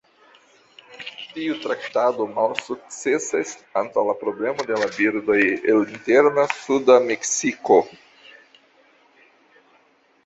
[1.33, 3.51] Tiu traktado malsukcesas
[3.83, 5.39] antaŭ la problemo de la birdoj
[5.75, 7.79] el interna suda Meksiko.